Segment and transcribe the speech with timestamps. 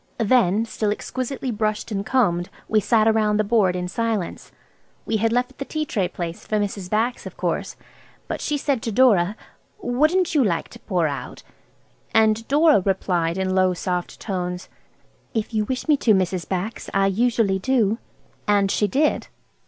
[0.17, 4.51] Then, still exquisitely brushed and combed, we sat round the board–in silence.
[5.05, 6.89] We had left the tea tray place for Mrs.
[6.89, 7.75] Bax, of course.
[8.27, 9.35] But she said to Dora–
[9.79, 11.43] "Wouldn't you like to pour out?"
[12.15, 14.69] And Dora replied in low, soft tones,
[15.35, 16.49] "If you wish me to, Mrs.
[16.49, 16.89] Bax.
[16.95, 17.99] I usually do."
[18.47, 19.27] And she did.